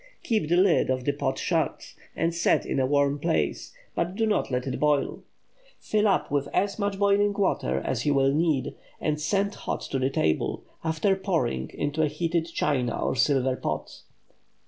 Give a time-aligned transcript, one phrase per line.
[0.23, 4.25] Keep the lid of the pot shut, and set in a warm place, but do
[4.25, 5.21] not let it boil.
[5.79, 9.99] Fill up with as much boiling water as you will need, and send hot to
[9.99, 14.01] the table, after pouring into a heated china or silver pot.